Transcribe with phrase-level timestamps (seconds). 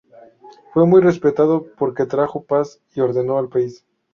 [0.73, 3.85] Fue muy respetado porque trajo paz y orden al país.